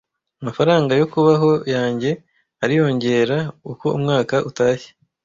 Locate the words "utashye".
4.49-4.89